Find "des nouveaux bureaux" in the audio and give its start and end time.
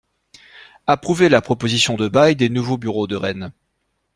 2.35-3.05